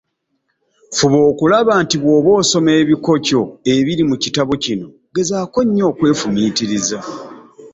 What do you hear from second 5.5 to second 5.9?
nnyo